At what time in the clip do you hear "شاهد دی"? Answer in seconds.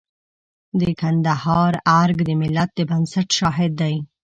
3.39-3.95